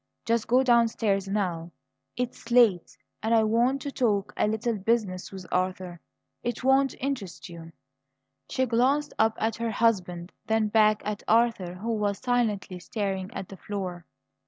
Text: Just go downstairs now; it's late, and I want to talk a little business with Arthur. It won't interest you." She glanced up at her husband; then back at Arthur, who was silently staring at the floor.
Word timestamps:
Just 0.25 0.47
go 0.47 0.63
downstairs 0.63 1.27
now; 1.27 1.69
it's 2.17 2.49
late, 2.49 2.97
and 3.21 3.35
I 3.35 3.43
want 3.43 3.83
to 3.83 3.91
talk 3.91 4.33
a 4.35 4.47
little 4.47 4.73
business 4.75 5.31
with 5.31 5.45
Arthur. 5.51 6.01
It 6.41 6.63
won't 6.63 6.95
interest 6.99 7.49
you." 7.49 7.71
She 8.49 8.65
glanced 8.65 9.13
up 9.19 9.37
at 9.39 9.57
her 9.57 9.69
husband; 9.69 10.31
then 10.47 10.69
back 10.69 11.03
at 11.05 11.21
Arthur, 11.27 11.75
who 11.75 11.93
was 11.93 12.17
silently 12.17 12.79
staring 12.79 13.29
at 13.35 13.47
the 13.49 13.57
floor. 13.57 14.07